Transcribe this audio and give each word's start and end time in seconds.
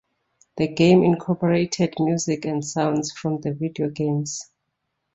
The 0.57 0.67
game 0.67 1.03
incorporated 1.03 1.93
music 1.99 2.43
and 2.45 2.65
sounds 2.65 3.11
from 3.11 3.39
the 3.41 3.53
video 3.53 3.87
games. 3.91 4.49